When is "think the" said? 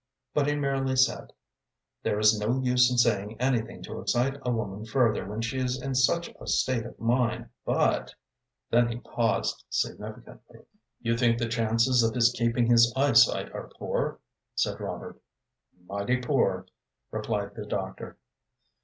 11.15-11.47